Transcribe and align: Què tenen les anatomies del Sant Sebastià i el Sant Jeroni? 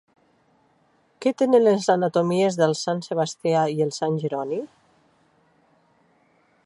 Què 1.25 1.33
tenen 1.41 1.63
les 1.65 1.89
anatomies 1.95 2.57
del 2.61 2.73
Sant 2.79 3.03
Sebastià 3.09 3.67
i 3.75 3.87
el 3.87 3.93
Sant 3.99 4.19
Jeroni? 4.25 4.59